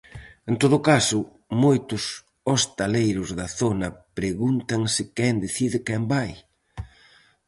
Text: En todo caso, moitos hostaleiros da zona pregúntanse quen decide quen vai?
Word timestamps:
En 0.49 0.55
todo 0.61 0.77
caso, 0.91 1.19
moitos 1.63 2.03
hostaleiros 2.51 3.29
da 3.39 3.47
zona 3.59 3.87
pregúntanse 4.19 5.01
quen 5.17 5.35
decide 5.45 5.77
quen 5.87 6.01
vai? 6.13 6.31